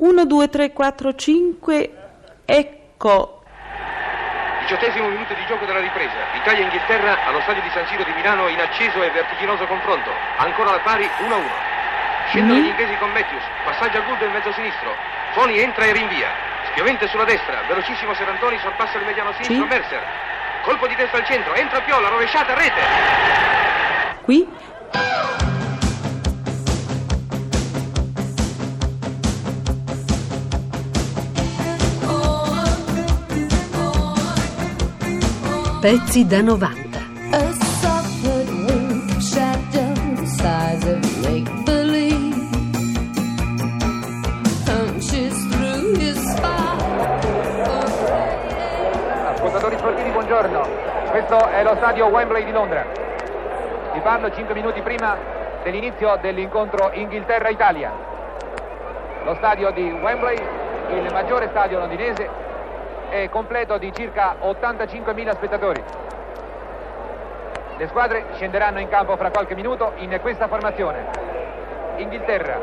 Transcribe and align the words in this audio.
1, 0.00 0.24
2, 0.24 0.48
3, 0.48 0.72
4, 0.72 1.14
5, 1.14 1.90
ecco. 2.46 3.42
Diciottesimo 4.60 5.08
minuto 5.08 5.34
di 5.34 5.44
gioco 5.46 5.66
della 5.66 5.80
ripresa. 5.80 6.16
Italia-Inghilterra 6.40 7.26
allo 7.26 7.40
stadio 7.42 7.60
di 7.60 7.68
San 7.74 7.84
Siro 7.86 8.04
di 8.04 8.12
Milano 8.14 8.48
in 8.48 8.58
acceso 8.60 9.02
e 9.02 9.10
vertiginoso 9.10 9.66
confronto. 9.66 10.10
Ancora 10.38 10.70
la 10.70 10.78
pari 10.80 11.04
1-1. 11.04 11.68
Scendono 12.28 12.60
Mm. 12.60 12.62
gli 12.62 12.68
inglesi 12.68 12.96
con 12.96 13.10
Matthews. 13.12 13.42
Passaggio 13.64 13.98
a 13.98 14.00
Gould 14.02 14.22
in 14.22 14.30
mezzo 14.30 14.52
sinistro. 14.52 14.94
Foni 15.32 15.58
entra 15.60 15.84
e 15.84 15.92
rinvia. 15.92 16.28
Spiovente 16.70 17.06
sulla 17.08 17.24
destra. 17.24 17.60
Velocissimo 17.68 18.14
Serantoni 18.14 18.58
sorpassa 18.62 18.96
il 18.98 19.04
mediano 19.04 19.32
sinistro 19.32 19.54
Sì. 19.56 19.64
Mercer. 19.68 20.02
Colpo 20.62 20.86
di 20.86 20.94
testa 20.94 21.18
al 21.18 21.24
centro. 21.26 21.52
Entra 21.54 21.80
Piola. 21.82 22.08
Rovesciata 22.08 22.54
rete. 22.54 22.80
Qui. 24.22 24.48
Through 45.48 45.94
his 45.94 46.18
spine. 46.18 46.80
Ascoltatori 49.32 49.78
sportivi, 49.78 50.10
buongiorno. 50.10 50.68
Questo 51.12 51.48
è 51.48 51.62
lo 51.62 51.74
stadio 51.76 52.08
Wembley 52.08 52.44
di 52.44 52.52
Londra. 52.52 52.84
Vi 53.94 54.00
parlo 54.00 54.30
5 54.30 54.52
minuti 54.52 54.82
prima 54.82 55.16
dell'inizio 55.62 56.18
dell'incontro 56.20 56.90
Inghilterra-Italia. 56.92 57.90
Lo 59.24 59.34
stadio 59.36 59.70
di 59.70 59.90
Wembley, 59.90 60.36
il 60.90 61.08
maggiore 61.10 61.48
stadio 61.48 61.78
londinese, 61.78 62.49
completo 63.30 63.78
di 63.78 63.92
circa 63.92 64.36
85.000 64.40 65.34
spettatori. 65.34 65.82
Le 67.76 67.88
squadre 67.88 68.24
scenderanno 68.34 68.78
in 68.78 68.88
campo 68.88 69.16
fra 69.16 69.30
qualche 69.30 69.54
minuto 69.54 69.92
in 69.96 70.16
questa 70.20 70.48
formazione. 70.48 71.06
Inghilterra, 71.96 72.58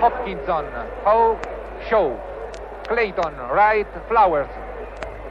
Hopkinson, 0.00 0.66
Howe, 1.04 1.38
Shaw, 1.86 2.18
Clayton, 2.82 3.34
Wright, 3.50 3.86
Flowers, 4.06 4.48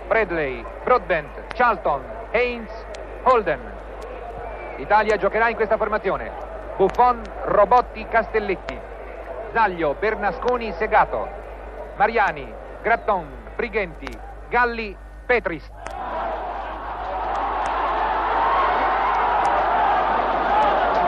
Bradley, 0.08 0.64
Broadbent, 0.84 1.54
Charlton, 1.54 2.02
Haynes, 2.32 2.72
Holden. 3.24 3.60
Italia 4.78 5.18
giocherà 5.18 5.50
in 5.50 5.56
questa 5.56 5.78
formazione. 5.78 6.32
Buffon, 6.78 7.22
Robotti, 7.44 8.08
Castelletti. 8.08 8.80
Zaglio, 9.52 9.96
Bernasconi, 10.00 10.72
Segato. 10.74 11.28
Mariani, 11.98 12.54
Gratton, 12.82 13.28
Brighenti, 13.56 14.28
Galli, 14.50 14.98
Petris. 15.28 15.64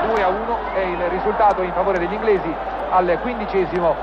2 0.05 0.23
a 0.23 0.27
1 0.27 0.57
è 0.75 0.79
il 0.81 1.09
risultato 1.09 1.63
in 1.63 1.73
favore 1.73 1.97
degli 1.97 2.13
inglesi 2.13 2.53
al 2.91 3.17
quindicesimo 3.19 3.95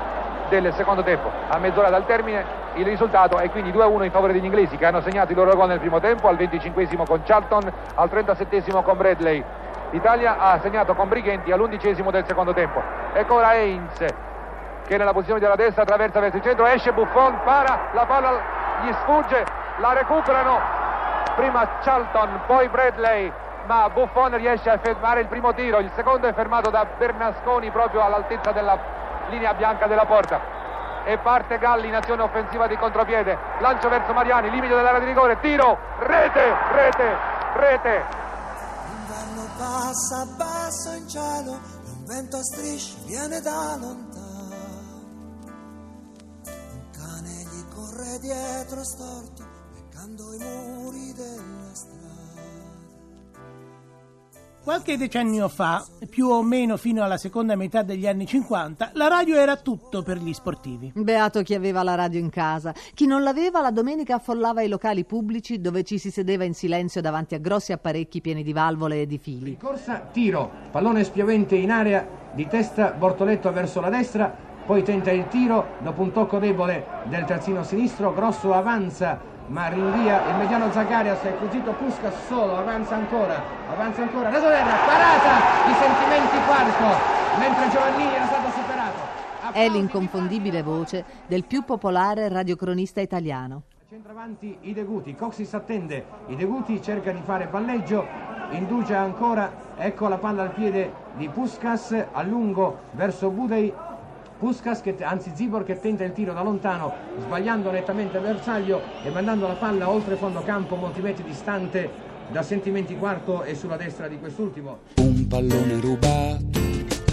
del 0.49 0.73
secondo 0.73 1.03
tempo. 1.03 1.31
A 1.47 1.57
mezz'ora 1.57 1.89
dal 1.89 2.05
termine 2.05 2.43
il 2.73 2.85
risultato 2.85 3.37
è 3.37 3.49
quindi 3.49 3.71
2 3.71 3.83
a 3.83 3.87
1 3.87 4.03
in 4.03 4.11
favore 4.11 4.33
degli 4.33 4.43
inglesi 4.43 4.75
che 4.75 4.85
hanno 4.85 5.01
segnato 5.01 5.31
il 5.31 5.37
loro 5.37 5.55
gol 5.55 5.69
nel 5.69 5.79
primo 5.79 6.01
tempo, 6.01 6.27
al 6.27 6.35
25 6.35 6.87
con 7.05 7.21
Charlton, 7.23 7.71
al 7.95 8.09
37 8.09 8.73
con 8.83 8.97
Bradley. 8.97 9.41
L'Italia 9.91 10.37
ha 10.37 10.59
segnato 10.59 10.93
con 10.95 11.07
Brighenti 11.07 11.53
all'11 11.53 12.09
del 12.09 12.25
secondo 12.25 12.53
tempo. 12.53 12.81
Ecco 13.13 13.35
ora 13.35 13.53
Heinz 13.55 14.05
che 14.85 14.97
nella 14.97 15.13
posizione 15.13 15.39
della 15.39 15.55
destra 15.55 15.83
attraversa 15.83 16.19
verso 16.19 16.37
il 16.37 16.43
centro, 16.43 16.65
esce 16.65 16.91
Buffon, 16.91 17.39
para, 17.43 17.89
la 17.93 18.05
palla 18.05 18.57
gli 18.81 18.93
sfugge, 19.01 19.45
la 19.77 19.93
recuperano 19.93 20.59
prima 21.35 21.67
Charlton, 21.81 22.41
poi 22.45 22.67
Bradley, 22.69 23.31
ma 23.65 23.89
Buffon 23.89 24.35
riesce 24.35 24.69
a 24.69 24.77
fermare 24.77 25.21
il 25.21 25.27
primo 25.27 25.53
tiro, 25.53 25.79
il 25.79 25.91
secondo 25.95 26.27
è 26.27 26.33
fermato 26.33 26.69
da 26.69 26.85
Bernasconi 26.97 27.71
proprio 27.71 28.03
all'altezza 28.03 28.51
della 28.51 28.77
linea 29.29 29.53
bianca 29.53 29.87
della 29.87 30.05
porta. 30.05 30.57
E 31.05 31.17
parte 31.19 31.57
Galli 31.57 31.87
in 31.87 31.95
azione 31.95 32.23
offensiva 32.23 32.67
di 32.67 32.75
contropiede, 32.77 33.37
lancio 33.59 33.87
verso 33.89 34.11
Mariani, 34.11 34.49
limite 34.49 34.75
dell'area 34.75 34.99
di 34.99 35.05
rigore, 35.05 35.39
tiro, 35.39 35.77
rete, 35.99 36.53
rete, 36.71 37.15
rete. 37.53 38.05
L'inverno 38.85 39.49
passa 39.57 40.25
basso 40.35 40.91
in 40.97 41.07
cielo 41.07 41.51
un 41.51 42.05
vento 42.05 42.37
a 42.37 42.41
strisce 42.41 42.97
viene 43.05 43.39
da 43.39 43.77
lontano. 43.79 44.28
Corre 47.79 48.19
dietro 48.19 48.83
storto, 48.83 49.43
leccando 49.73 50.33
i 50.33 50.37
muri 50.39 51.13
della 51.13 51.73
strada. 51.73 52.07
Qualche 54.61 54.97
decennio 54.97 55.47
fa, 55.47 55.83
più 56.09 56.27
o 56.27 56.43
meno 56.43 56.75
fino 56.75 57.01
alla 57.01 57.17
seconda 57.17 57.55
metà 57.55 57.81
degli 57.81 58.05
anni 58.05 58.27
50, 58.27 58.91
la 58.93 59.07
radio 59.07 59.37
era 59.37 59.55
tutto 59.55 60.03
per 60.03 60.17
gli 60.17 60.33
sportivi. 60.33 60.91
Beato 60.93 61.41
chi 61.41 61.55
aveva 61.55 61.81
la 61.81 61.95
radio 61.95 62.19
in 62.19 62.29
casa. 62.29 62.73
Chi 62.93 63.07
non 63.07 63.23
l'aveva 63.23 63.61
la 63.61 63.71
domenica 63.71 64.15
affollava 64.15 64.61
i 64.61 64.67
locali 64.67 65.05
pubblici 65.05 65.61
dove 65.61 65.83
ci 65.83 65.97
si 65.97 66.11
sedeva 66.11 66.43
in 66.43 66.53
silenzio 66.53 66.99
davanti 66.99 67.33
a 67.33 67.39
grossi 67.39 67.71
apparecchi 67.71 68.19
pieni 68.19 68.43
di 68.43 68.51
valvole 68.51 69.01
e 69.01 69.07
di 69.07 69.17
fili. 69.17 69.57
Corsa, 69.57 70.09
tiro, 70.11 70.51
pallone 70.69 71.05
spiovente 71.05 71.55
in 71.55 71.71
area, 71.71 72.05
di 72.33 72.45
testa 72.45 72.91
Bortoletto 72.91 73.51
verso 73.53 73.79
la 73.79 73.89
destra, 73.89 74.48
poi 74.69 74.83
tenta 74.83 75.09
il 75.09 75.27
tiro, 75.29 75.65
dopo 75.79 76.03
un 76.03 76.11
tocco 76.11 76.37
debole 76.37 76.85
del 77.05 77.25
terzino 77.25 77.63
sinistro, 77.63 78.13
Grosso 78.13 78.53
avanza 78.53 79.19
ma 79.47 79.67
rinvia 79.67 80.29
il 80.29 80.35
mediano 80.35 80.71
Zagarias, 80.71 81.23
è 81.23 81.35
cosito 81.39 81.71
Puskas 81.71 82.13
solo, 82.27 82.55
avanza 82.55 82.93
ancora, 82.93 83.41
avanza 83.67 84.03
ancora, 84.03 84.29
raso 84.29 84.45
terra, 84.45 84.75
parata 84.85 85.65
di 85.65 85.73
sentimenti 85.73 86.37
quarto, 86.45 87.39
mentre 87.39 87.69
Giovannini 87.69 88.13
era 88.13 88.25
stato 88.27 88.49
superato. 88.51 89.57
È 89.57 89.67
l'inconfondibile 89.69 90.61
voce 90.61 91.03
del 91.25 91.45
più 91.45 91.65
popolare 91.65 92.29
radiocronista 92.29 93.01
italiano. 93.01 93.63
Centravanti 93.89 94.55
i 94.61 94.73
Deguti, 94.73 95.15
Coxis 95.15 95.51
attende, 95.55 96.05
i 96.27 96.35
Deguti 96.35 96.79
cerca 96.79 97.11
di 97.11 97.21
fare 97.23 97.47
palleggio, 97.47 98.05
indugia 98.51 98.99
ancora, 98.99 99.51
ecco 99.77 100.07
la 100.07 100.19
palla 100.19 100.43
al 100.43 100.51
piede 100.51 100.93
di 101.15 101.27
Puskas, 101.27 102.05
a 102.11 102.21
lungo 102.21 102.81
verso 102.91 103.31
Budei, 103.31 103.73
Puskas, 104.39 104.79
che, 104.79 104.95
anzi 105.01 105.31
Zibor 105.35 105.65
che 105.65 105.79
tenta 105.81 106.05
il 106.05 106.13
tiro 106.13 106.31
da 106.31 106.41
lontano, 106.41 106.93
sbagliando 107.19 107.71
nettamente 107.71 108.17
il 108.17 108.23
bersaglio 108.23 108.81
e 109.03 109.09
mandando 109.09 109.47
la 109.47 109.55
palla 109.55 109.89
oltre 109.89 110.15
fondo 110.15 110.41
campo, 110.43 110.77
molti 110.77 111.01
metri 111.01 111.23
distante 111.23 112.07
da 112.31 112.41
Sentimenti 112.41 112.95
quarto 112.95 113.43
e 113.43 113.53
sulla 113.53 113.75
destra 113.75 114.07
di 114.07 114.17
quest'ultimo. 114.17 114.79
Un 114.95 115.27
pallone 115.27 115.79
rubato 115.81 116.59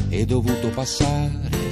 è 0.08 0.24
dovuto 0.24 0.68
passare 0.68 1.64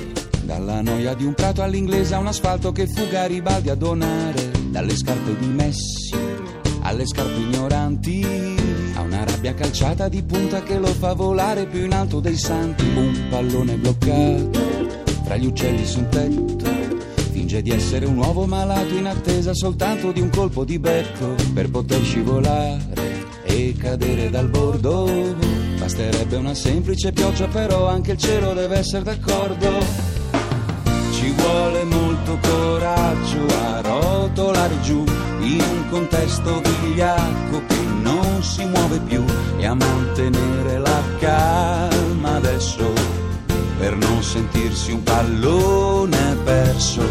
dalla 0.42 0.82
noia 0.82 1.14
di 1.14 1.24
un 1.24 1.34
prato 1.34 1.62
all'inglese 1.62 2.14
a 2.14 2.18
un 2.18 2.26
asfalto 2.26 2.72
che 2.72 2.88
fu 2.88 3.06
Garibaldi 3.08 3.70
a 3.70 3.76
donare 3.76 4.50
dalle 4.70 4.96
scarpe 4.96 5.36
di 5.38 5.46
Messi 5.46 6.34
alle 6.82 7.06
scarpe 7.06 7.40
ignoranti 7.40 8.26
a 8.94 9.00
una 9.00 9.24
rabbia 9.24 9.54
calciata 9.54 10.08
di 10.08 10.22
punta 10.22 10.62
che 10.62 10.78
lo 10.78 10.88
fa 10.88 11.14
volare 11.14 11.66
più 11.66 11.84
in 11.84 11.94
alto 11.94 12.20
dei 12.20 12.36
santi 12.36 12.84
un 12.94 13.26
pallone 13.30 13.76
bloccato 13.76 14.63
tra 15.24 15.36
gli 15.36 15.46
uccelli 15.46 15.84
sul 15.86 16.08
tetto 16.08 16.64
finge 17.32 17.62
di 17.62 17.70
essere 17.70 18.06
un 18.06 18.16
uovo 18.16 18.46
malato 18.46 18.94
in 18.94 19.06
attesa 19.06 19.52
soltanto 19.54 20.12
di 20.12 20.20
un 20.20 20.30
colpo 20.30 20.64
di 20.64 20.78
becco 20.78 21.34
per 21.52 21.68
poter 21.68 22.00
scivolare 22.02 23.02
e 23.42 23.74
cadere 23.76 24.30
dal 24.30 24.48
bordo. 24.48 25.34
Basterebbe 25.78 26.36
una 26.36 26.54
semplice 26.54 27.12
pioggia, 27.12 27.46
però 27.48 27.88
anche 27.88 28.12
il 28.12 28.18
cielo 28.18 28.52
deve 28.54 28.78
essere 28.78 29.02
d'accordo. 29.02 29.68
Ci 31.12 31.30
vuole 31.32 31.84
molto 31.84 32.38
coraggio 32.40 33.46
a 33.46 33.80
rotolare 33.80 34.80
giù 34.80 35.04
in 35.40 35.60
un 35.60 35.88
contesto 35.90 36.60
vigliacco 36.60 37.62
che 37.66 37.82
non 38.00 38.42
si 38.42 38.64
muove 38.64 39.00
più 39.00 39.24
e 39.58 39.66
a 39.66 39.74
mantenere 39.74 40.78
la 40.78 41.02
calma 41.18 42.36
adesso 42.36 42.93
per 43.84 43.96
non 43.96 44.22
sentirsi 44.22 44.92
un 44.92 45.02
pallone 45.02 46.36
perso. 46.42 47.02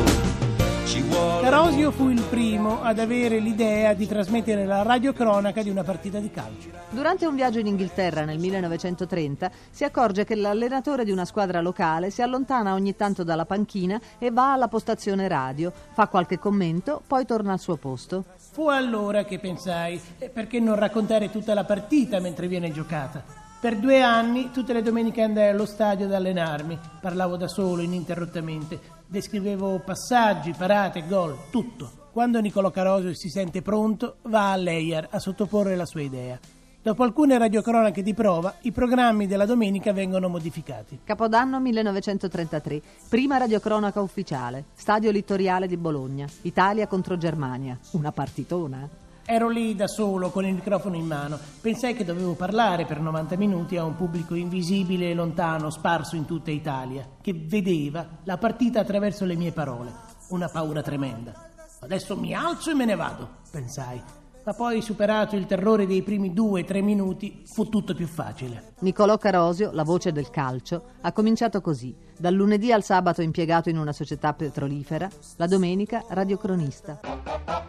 Ci 0.88 1.02
vuole 1.04 1.44
Carosio 1.44 1.92
fu 1.92 2.10
il 2.10 2.24
primo 2.24 2.82
ad 2.82 2.98
avere 2.98 3.38
l'idea 3.38 3.94
di 3.94 4.08
trasmettere 4.08 4.66
la 4.66 4.82
radiocronaca 4.82 5.62
di 5.62 5.70
una 5.70 5.84
partita 5.84 6.18
di 6.18 6.32
calcio. 6.32 6.70
Durante 6.90 7.28
un 7.28 7.36
viaggio 7.36 7.60
in 7.60 7.68
Inghilterra 7.68 8.26
nel 8.26 8.40
1930 8.40 9.52
si 9.70 9.84
accorge 9.84 10.24
che 10.24 10.34
l'allenatore 10.34 11.06
di 11.06 11.12
una 11.12 11.26
squadra 11.26 11.62
locale 11.62 12.10
si 12.10 12.24
allontana 12.24 12.74
ogni 12.74 12.96
tanto 12.96 13.24
dalla 13.24 13.46
panchina 13.46 14.02
e 14.18 14.32
va 14.32 14.54
alla 14.54 14.68
postazione 14.68 15.28
radio, 15.28 15.72
fa 15.94 16.08
qualche 16.08 16.40
commento, 16.40 17.04
poi 17.06 17.24
torna 17.28 17.52
al 17.52 17.60
suo 17.60 17.76
posto. 17.76 18.26
Fu 18.52 18.70
allora 18.70 19.26
che 19.26 19.38
pensai, 19.38 20.02
eh, 20.18 20.28
perché 20.28 20.60
non 20.60 20.74
raccontare 20.74 21.30
tutta 21.30 21.54
la 21.54 21.66
partita 21.66 22.20
mentre 22.20 22.48
viene 22.48 22.72
giocata? 22.72 23.43
Per 23.64 23.78
due 23.78 24.02
anni, 24.02 24.52
tutte 24.52 24.74
le 24.74 24.82
domeniche 24.82 25.22
andai 25.22 25.48
allo 25.48 25.66
stadio 25.66 26.06
ad 26.06 26.12
allenarmi. 26.12 26.78
Parlavo 27.00 27.38
da 27.38 27.48
solo, 27.48 27.82
ininterrottamente. 27.82 28.78
Descrivevo 29.08 29.80
passaggi, 29.80 30.52
parate, 30.52 31.08
gol, 31.08 31.50
tutto. 31.50 32.10
Quando 32.12 32.42
Niccolò 32.42 32.72
Carosio 32.72 33.14
si 33.14 33.30
sente 33.30 33.62
pronto, 33.62 34.18
va 34.24 34.52
a 34.52 34.58
Leyer 34.58 35.08
a 35.10 35.18
sottoporre 35.18 35.78
la 35.78 35.86
sua 35.86 36.02
idea. 36.02 36.38
Dopo 36.82 37.04
alcune 37.04 37.38
radiocronache 37.38 38.04
di 38.04 38.14
prova, 38.14 38.56
i 38.64 38.74
programmi 38.74 39.28
della 39.28 39.46
domenica 39.46 39.94
vengono 39.94 40.28
modificati. 40.28 41.00
Capodanno 41.02 41.62
1933, 41.62 42.82
prima 43.08 43.38
radiocronaca 43.38 44.02
ufficiale, 44.02 44.66
stadio 44.74 45.10
littoriale 45.10 45.68
di 45.68 45.78
Bologna, 45.78 46.28
Italia 46.42 46.86
contro 46.88 47.16
Germania, 47.16 47.80
una 47.92 48.12
partitona. 48.12 49.03
Ero 49.26 49.48
lì 49.48 49.74
da 49.74 49.88
solo 49.88 50.32
con 50.32 50.46
il 50.46 50.54
microfono 50.54 50.98
in 50.98 51.06
mano. 51.06 51.40
Pensai 51.62 51.94
che 51.94 52.04
dovevo 52.04 52.34
parlare 52.34 52.86
per 52.86 53.00
90 53.00 53.38
minuti 53.38 53.78
a 53.78 53.86
un 53.86 53.96
pubblico 53.96 54.36
invisibile 54.36 55.10
e 55.10 55.14
lontano, 55.14 55.70
sparso 55.70 56.18
in 56.18 56.26
tutta 56.26 56.52
Italia, 56.52 57.08
che 57.22 57.34
vedeva 57.34 58.06
la 58.26 58.38
partita 58.38 58.82
attraverso 58.82 59.24
le 59.24 59.36
mie 59.36 59.54
parole. 59.54 59.94
Una 60.30 60.50
paura 60.50 60.82
tremenda. 60.82 61.32
Adesso 61.80 62.18
mi 62.18 62.34
alzo 62.34 62.72
e 62.72 62.74
me 62.74 62.84
ne 62.84 62.96
vado, 62.96 63.30
pensai. 63.50 64.02
Ma 64.46 64.54
poi, 64.54 64.82
superato 64.82 65.38
il 65.38 65.46
terrore 65.46 65.88
dei 65.88 66.02
primi 66.02 66.34
due 66.34 66.62
o 66.62 66.66
tre 66.66 66.82
minuti, 66.82 67.44
fu 67.46 67.70
tutto 67.70 67.94
più 67.94 68.08
facile. 68.08 68.74
Niccolò 68.80 69.18
Carosio, 69.18 69.72
la 69.72 69.84
voce 69.84 70.12
del 70.12 70.30
calcio, 70.30 70.84
ha 71.00 71.14
cominciato 71.14 71.62
così. 71.62 71.96
Dal 72.18 72.34
lunedì 72.34 72.74
al 72.74 72.84
sabato 72.84 73.22
impiegato 73.22 73.70
in 73.70 73.78
una 73.78 73.94
società 73.94 74.34
petrolifera, 74.34 75.10
la 75.38 75.48
domenica 75.48 76.04
radiocronista. 76.10 77.63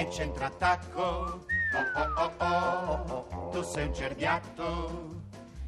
Che 0.00 0.08
c'entra 0.08 0.46
attacco. 0.46 1.00
Oh, 1.02 1.40
oh, 2.16 2.32
oh, 2.38 3.26
oh, 3.28 3.48
tu 3.50 3.62
sei 3.62 3.86
un 3.86 3.94
cerbiatto. 3.94 5.18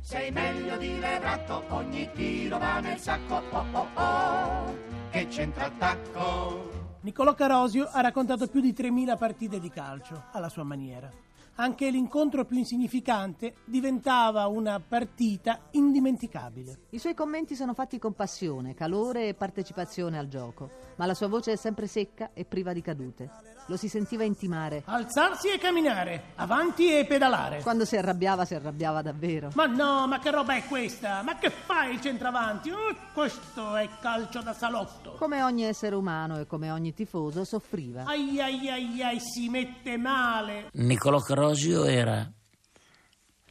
Sei 0.01 0.31
meglio 0.31 0.77
di 0.79 0.99
Lerratto, 0.99 1.63
ogni 1.69 2.11
tiro 2.13 2.59
va 2.59 2.81
nel 2.81 2.99
sacco. 2.99 3.35
Oh, 3.35 3.65
oh, 3.73 3.87
oh, 3.95 4.77
che 5.11 5.27
c'entra 5.29 5.67
attacco. 5.67 6.71
Niccolò 7.01 7.35
Carosio 7.35 7.89
ha 7.91 8.01
raccontato 8.01 8.47
più 8.47 8.61
di 8.61 8.73
3.000 8.73 9.19
partite 9.19 9.61
di 9.61 9.69
calcio, 9.69 10.25
alla 10.33 10.49
sua 10.49 10.63
maniera. 10.63 11.11
Anche 11.57 11.91
l'incontro 11.91 12.47
più 12.47 12.57
insignificante 12.57 13.57
diventava 13.67 14.47
una 14.47 14.81
partita 14.81 15.69
indimenticabile. 15.73 16.87
I 16.91 16.99
suoi 16.99 17.13
commenti 17.13 17.55
sono 17.55 17.75
fatti 17.75 17.99
con 17.99 18.15
passione, 18.15 18.73
calore 18.73 19.29
e 19.29 19.35
partecipazione 19.35 20.19
al 20.19 20.29
gioco, 20.29 20.71
ma 20.97 21.05
la 21.05 21.13
sua 21.13 21.29
voce 21.29 21.53
è 21.53 21.57
sempre 21.57 21.87
secca 21.87 22.31
e 22.33 22.47
priva 22.47 22.73
di 22.73 22.81
cadute. 22.81 23.31
Lo 23.67 23.77
si 23.77 23.89
sentiva 23.89 24.25
intimare. 24.25 24.83
Alzarsi 24.87 25.49
e 25.49 25.59
camminare, 25.59 26.33
avanti 26.37 26.97
e 26.97 27.07
pedalare. 27.07 27.63
Quando 27.63 27.85
si 27.85 27.97
arrabbiava, 27.97 28.45
si 28.45 28.55
arrabbiava 28.55 29.03
davvero. 29.03 29.51
Ma 29.55 29.67
no, 29.67 30.07
ma 30.07 30.19
che 30.19 30.31
roba 30.31 30.57
è 30.57 30.65
questa? 30.67 31.23
Ma 31.23 31.39
che 31.39 31.51
fai 31.51 31.95
il 31.95 32.01
centravanti? 32.01 32.71
Oh, 32.71 32.95
questo 33.15 33.77
è 33.77 33.89
calcio 34.01 34.43
da 34.43 34.53
salotto. 34.53 35.13
Come 35.13 35.43
ogni 35.43 35.65
essere 35.65 35.95
umano 35.95 36.39
e 36.39 36.47
come 36.47 36.71
ogni 36.71 36.93
tifoso, 36.93 37.45
soffriva. 37.45 38.05
Ai 38.05 38.41
ai 38.41 38.69
ai 38.69 39.03
ai, 39.03 39.21
si 39.21 39.49
mette 39.49 39.97
male. 39.97 40.69
Niccolò 40.73 41.19
Carosio 41.21 41.85
era 41.85 42.31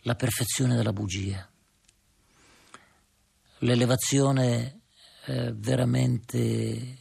la 0.04 0.16
perfezione 0.16 0.76
della 0.76 0.94
bugia, 0.94 1.48
l'elevazione 3.60 4.82
eh, 5.26 5.54
veramente 5.56 6.98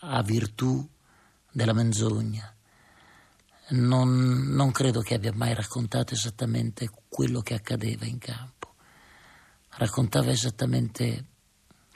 a 0.00 0.22
virtù 0.22 0.88
della 1.52 1.74
menzogna. 1.74 2.52
Non, 3.68 4.54
non 4.54 4.70
credo 4.72 5.00
che 5.00 5.14
abbia 5.14 5.32
mai 5.32 5.54
raccontato 5.54 6.14
esattamente 6.14 6.90
quello 7.08 7.40
che 7.40 7.54
accadeva 7.54 8.06
in 8.06 8.18
campo. 8.18 8.74
Raccontava 9.76 10.30
esattamente 10.30 11.26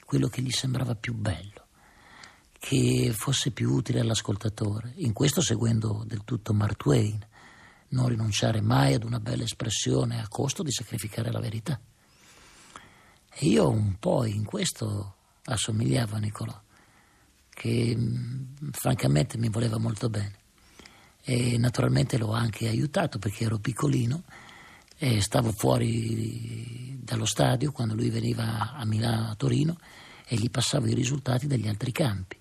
quello 0.05 0.27
che 0.27 0.41
gli 0.41 0.51
sembrava 0.51 0.95
più 0.95 1.13
bello, 1.13 1.67
che 2.57 3.13
fosse 3.15 3.51
più 3.51 3.71
utile 3.71 3.99
all'ascoltatore. 3.99 4.93
In 4.97 5.13
questo 5.13 5.41
seguendo 5.41 6.03
del 6.05 6.23
tutto 6.23 6.53
Mark 6.53 6.77
Twain, 6.77 7.19
non 7.89 8.07
rinunciare 8.07 8.61
mai 8.61 8.93
ad 8.93 9.03
una 9.03 9.19
bella 9.19 9.43
espressione 9.43 10.21
a 10.21 10.27
costo 10.27 10.63
di 10.63 10.71
sacrificare 10.71 11.31
la 11.31 11.39
verità. 11.39 11.79
E 13.29 13.45
io 13.45 13.69
un 13.69 13.97
po' 13.99 14.25
in 14.25 14.45
questo 14.45 15.15
assomigliavo 15.43 16.15
a 16.15 16.19
Nicolò 16.19 16.61
che 17.57 17.95
mh, 17.97 18.69
francamente 18.71 19.37
mi 19.39 19.49
voleva 19.49 19.79
molto 19.79 20.09
bene. 20.09 20.35
E 21.23 21.57
naturalmente 21.57 22.17
l'ho 22.17 22.31
anche 22.31 22.67
aiutato 22.67 23.17
perché 23.17 23.45
ero 23.45 23.57
piccolino 23.57 24.23
e 24.95 25.21
stavo 25.21 25.51
fuori 25.51 26.99
dallo 27.01 27.25
stadio 27.25 27.71
quando 27.71 27.95
lui 27.95 28.09
veniva 28.09 28.73
a 28.73 28.85
Milano, 28.85 29.31
a 29.31 29.35
Torino 29.35 29.77
e 30.27 30.35
gli 30.35 30.51
passavo 30.51 30.87
i 30.87 30.93
risultati 30.93 31.47
degli 31.47 31.67
altri 31.67 31.91
campi. 31.91 32.37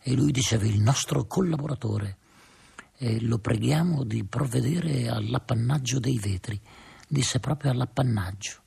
E 0.00 0.14
lui 0.14 0.32
diceva 0.32 0.64
il 0.64 0.80
nostro 0.80 1.26
collaboratore 1.26 2.16
eh, 2.96 3.20
lo 3.20 3.38
preghiamo 3.38 4.02
di 4.02 4.24
provvedere 4.24 5.08
all'appannaggio 5.08 6.00
dei 6.00 6.18
vetri. 6.18 6.58
Disse 7.06 7.38
proprio 7.38 7.70
all'appannaggio 7.70 8.62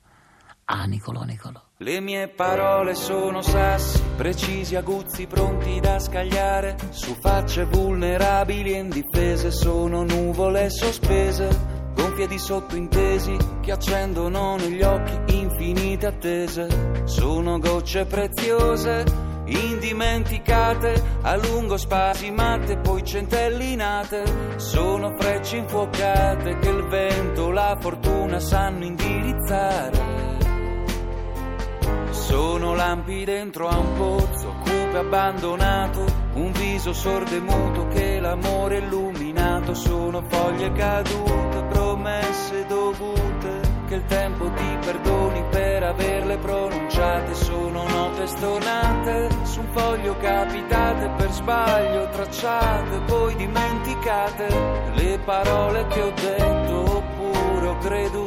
ah 0.66 0.84
Nicolò 0.84 1.22
Nicolò 1.22 1.60
Le 1.78 2.00
mie 2.00 2.28
parole 2.28 2.94
sono 2.94 3.42
sassi, 3.42 4.00
precisi, 4.16 4.76
aguzzi, 4.76 5.26
pronti 5.26 5.80
da 5.80 5.98
scagliare. 5.98 6.76
Su 6.90 7.16
facce 7.20 7.64
vulnerabili 7.64 8.72
e 8.74 8.78
indifese 8.78 9.50
sono 9.50 10.04
nuvole 10.04 10.70
sospese, 10.70 11.48
gonfie 11.94 12.28
di 12.28 12.38
sottointesi 12.38 13.36
che 13.60 13.72
accendono 13.72 14.56
negli 14.56 14.82
occhi 14.82 15.36
infinite 15.36 16.06
attese. 16.06 17.02
Sono 17.04 17.58
gocce 17.58 18.04
preziose, 18.04 19.04
indimenticate, 19.46 21.02
a 21.22 21.34
lungo 21.34 21.76
spasimate, 21.76 22.76
poi 22.78 23.04
centellinate. 23.04 24.22
Sono 24.56 25.16
frecce 25.18 25.56
infuocate 25.56 26.58
che 26.58 26.68
il 26.68 26.86
vento, 26.86 27.50
la 27.50 27.76
fortuna 27.80 28.38
sanno 28.38 28.84
indirizzare. 28.84 30.11
Sono 32.32 32.74
lampi 32.74 33.26
dentro 33.26 33.68
a 33.68 33.76
un 33.76 33.92
pozzo, 33.94 34.54
cupe 34.64 34.96
abbandonato, 34.96 36.02
un 36.32 36.50
viso 36.52 36.94
sordo 36.94 37.34
e 37.34 37.40
muto 37.40 37.88
che 37.88 38.20
l'amore 38.20 38.78
illuminato. 38.78 39.74
Sono 39.74 40.22
foglie 40.28 40.72
cadute, 40.72 41.62
promesse 41.68 42.64
dovute, 42.64 43.60
che 43.86 43.94
il 43.96 44.04
tempo 44.06 44.50
ti 44.50 44.78
perdoni 44.80 45.44
per 45.50 45.82
averle 45.82 46.38
pronunciate. 46.38 47.34
Sono 47.34 47.86
note 47.86 48.26
stonate, 48.26 49.28
su 49.42 49.60
un 49.60 49.66
foglio 49.72 50.16
capitate 50.16 51.10
per 51.14 51.30
sbaglio, 51.32 52.08
tracciate, 52.12 52.98
poi 53.08 53.36
dimenticate. 53.36 54.46
Le 54.94 55.18
parole 55.18 55.86
che 55.88 56.00
ho 56.00 56.12
detto 56.14 56.96
oppure 56.96 57.66
ho 57.66 57.76
creduto 57.76 58.21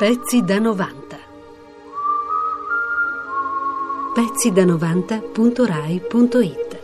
Pezzi 0.00 0.42
da 0.42 0.58
90. 0.58 1.18
Pezzi 4.14 4.50
da 4.52 4.62
90.rai.it 4.64 6.78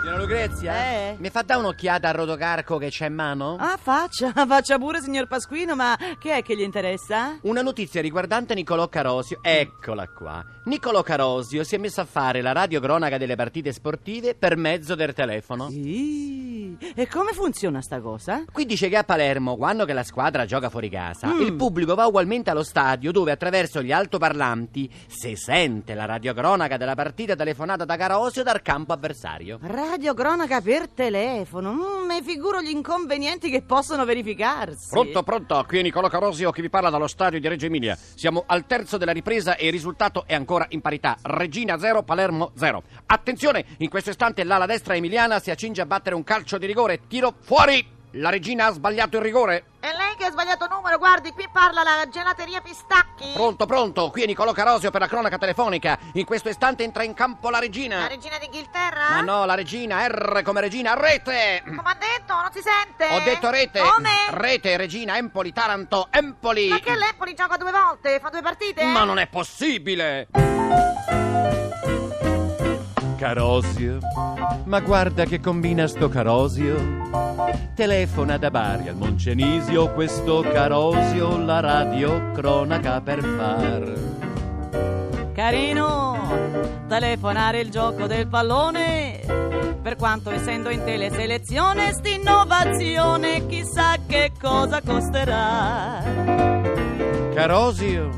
Signora 0.00 0.18
Lucrezia, 0.18 0.74
Eh? 0.74 1.14
mi 1.20 1.30
fa 1.30 1.42
dare 1.42 1.60
un'occhiata 1.60 2.08
al 2.08 2.14
rotocarco 2.14 2.78
che 2.78 2.88
c'è 2.88 3.06
in 3.06 3.14
mano? 3.14 3.56
Ah, 3.60 3.78
faccia, 3.80 4.32
faccia 4.46 4.76
pure, 4.78 5.00
signor 5.00 5.28
Pasquino, 5.28 5.76
ma 5.76 5.96
che 6.18 6.38
è 6.38 6.42
che 6.42 6.56
gli 6.56 6.62
interessa? 6.62 7.38
Una 7.42 7.62
notizia 7.62 8.00
riguardante 8.00 8.54
Niccolò 8.54 8.88
Carosio. 8.88 9.38
Eccola 9.40 10.08
qua. 10.08 10.44
Niccolò 10.64 11.02
Carosio 11.02 11.62
si 11.62 11.76
è 11.76 11.78
messo 11.78 12.00
a 12.00 12.04
fare 12.06 12.40
la 12.42 12.50
radiocronaca 12.52 13.18
delle 13.18 13.36
partite 13.36 13.72
sportive 13.72 14.34
per 14.34 14.56
mezzo 14.56 14.96
del 14.96 15.12
telefono. 15.14 15.70
Sì. 15.70 16.49
E 16.94 17.06
come 17.06 17.32
funziona 17.32 17.80
sta 17.80 18.00
cosa? 18.00 18.44
Qui 18.50 18.64
dice 18.66 18.88
che 18.88 18.96
a 18.96 19.04
Palermo, 19.04 19.56
quando 19.56 19.84
che 19.84 19.92
la 19.92 20.02
squadra 20.02 20.44
gioca 20.46 20.70
fuori 20.70 20.88
casa, 20.88 21.28
Mm. 21.28 21.40
il 21.42 21.54
pubblico 21.54 21.94
va 21.94 22.06
ugualmente 22.06 22.50
allo 22.50 22.62
stadio 22.62 23.12
dove 23.12 23.30
attraverso 23.32 23.82
gli 23.82 23.92
altoparlanti 23.92 24.90
si 25.06 25.36
sente 25.36 25.94
la 25.94 26.04
radiocronaca 26.04 26.76
della 26.76 26.94
partita 26.94 27.34
telefonata 27.36 27.84
da 27.84 27.96
Carosio 27.96 28.42
dal 28.42 28.62
campo 28.62 28.92
avversario. 28.92 29.58
Radio 29.62 30.14
cronaca 30.14 30.60
per 30.60 30.88
telefono. 30.88 31.72
Mm, 31.72 32.06
mi 32.06 32.22
figuro 32.22 32.60
gli 32.62 32.70
inconvenienti 32.70 33.50
che 33.50 33.62
possono 33.62 34.04
verificarsi. 34.04 34.88
Pronto, 34.90 35.22
pronto, 35.22 35.64
qui 35.66 35.78
è 35.78 35.82
Nicolò 35.82 36.08
Carosio 36.08 36.50
che 36.50 36.62
vi 36.62 36.70
parla 36.70 36.90
dallo 36.90 37.06
stadio 37.06 37.38
di 37.40 37.48
Reggio 37.48 37.66
Emilia. 37.66 37.96
Siamo 38.14 38.44
al 38.46 38.66
terzo 38.66 38.96
della 38.96 39.12
ripresa 39.12 39.56
e 39.56 39.66
il 39.66 39.72
risultato 39.72 40.24
è 40.26 40.34
ancora 40.34 40.66
in 40.70 40.80
parità. 40.80 41.16
Regina 41.22 41.78
0, 41.78 42.02
Palermo 42.02 42.52
0. 42.56 42.82
Attenzione, 43.06 43.64
in 43.78 43.88
questo 43.88 44.10
istante 44.10 44.44
l'ala 44.44 44.66
destra 44.66 44.94
emiliana 44.94 45.38
si 45.40 45.50
accinge 45.50 45.80
a 45.80 45.86
battere 45.86 46.14
un 46.14 46.24
calcio 46.24 46.58
di 46.58 46.66
rigore. 46.70 47.00
Tiro 47.08 47.34
fuori! 47.40 47.98
La 48.14 48.28
regina 48.28 48.66
ha 48.66 48.72
sbagliato 48.72 49.18
il 49.18 49.22
rigore. 49.22 49.64
È 49.78 49.86
lei 49.92 50.16
che 50.16 50.24
ha 50.24 50.30
sbagliato 50.30 50.66
numero, 50.68 50.98
guardi, 50.98 51.30
qui 51.30 51.48
parla 51.52 51.84
la 51.84 52.08
gelateria 52.10 52.60
Pistacchi. 52.60 53.30
Pronto, 53.32 53.66
pronto, 53.66 54.10
qui 54.10 54.22
è 54.22 54.26
Nicolò 54.26 54.50
Carosio 54.50 54.90
per 54.90 55.00
la 55.00 55.06
cronaca 55.06 55.38
telefonica. 55.38 55.96
In 56.14 56.24
questo 56.24 56.48
istante 56.48 56.82
entra 56.82 57.04
in 57.04 57.14
campo 57.14 57.50
la 57.50 57.60
regina. 57.60 58.00
La 58.00 58.08
regina 58.08 58.36
d'Inghilterra? 58.38 59.10
Ma 59.10 59.20
no, 59.20 59.44
la 59.44 59.54
regina, 59.54 60.04
R 60.06 60.42
come 60.42 60.60
regina, 60.60 60.94
rete! 60.94 61.62
Come 61.64 61.82
ha 61.84 61.96
detto? 61.98 62.34
Non 62.34 62.50
si 62.52 62.60
sente? 62.60 63.06
Ho 63.14 63.20
detto 63.20 63.48
rete! 63.48 63.80
Come? 63.80 64.10
Rete, 64.30 64.76
regina, 64.76 65.16
Empoli, 65.16 65.52
Taranto, 65.52 66.08
Empoli! 66.10 66.68
Ma 66.68 66.80
che 66.80 66.96
l'Empoli 66.96 67.34
gioca 67.34 67.56
due 67.56 67.70
volte? 67.70 68.18
Fa 68.18 68.28
due 68.28 68.42
partite? 68.42 68.82
Ma 68.84 69.04
non 69.04 69.18
è 69.20 69.28
possibile! 69.28 70.26
Carosio, 73.20 73.98
ma 74.64 74.80
guarda 74.80 75.26
che 75.26 75.40
combina 75.40 75.86
sto 75.86 76.08
Carosio. 76.08 76.74
Telefona 77.74 78.38
da 78.38 78.50
Bari 78.50 78.88
al 78.88 78.96
Moncenisio, 78.96 79.92
questo 79.92 80.40
Carosio 80.40 81.36
la 81.36 81.60
radio 81.60 82.30
cronaca 82.32 82.98
per 83.02 83.22
far. 83.22 83.92
Carino, 85.34 86.16
telefonare 86.88 87.60
il 87.60 87.68
gioco 87.68 88.06
del 88.06 88.26
pallone. 88.26 89.20
Per 89.82 89.96
quanto 89.96 90.30
essendo 90.30 90.70
in 90.70 90.82
teleselezione, 90.82 91.92
st'innovazione 91.92 93.46
chissà 93.46 93.96
che 94.06 94.32
cosa 94.40 94.80
costerà. 94.80 96.02
Carosio, 97.34 98.08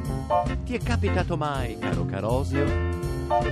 ti 0.64 0.76
è 0.76 0.78
capitato 0.80 1.36
mai, 1.36 1.76
caro 1.80 2.04
Carosio? 2.06 2.91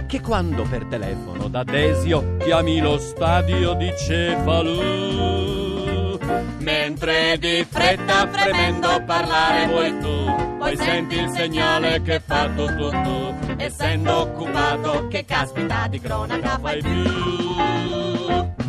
Che 0.07 0.21
quando 0.21 0.65
per 0.65 0.85
telefono 0.87 1.49
da 1.49 1.65
Desio 1.65 2.37
chiami 2.39 2.81
lo 2.81 2.99
stadio 2.99 3.75
di 3.75 3.93
Cefalù. 3.97 6.19
Mentre 6.59 7.39
di 7.39 7.65
fretta 7.69 8.29
fremendo 8.29 9.03
parlare 9.05 9.67
vuoi 9.67 9.99
tu, 9.99 10.57
poi 10.59 10.77
senti 10.77 11.17
il 11.17 11.29
segnale 11.31 12.01
che 12.03 12.21
fa 12.21 12.49
tu 12.49 12.67
tu 12.77 12.91
tu, 12.91 13.35
essendo 13.57 14.21
occupato 14.21 15.09
che 15.09 15.25
caspita 15.25 15.89
di 15.89 15.99
cronaca 16.01 16.59
fai 16.59 16.81
più. 16.83 18.60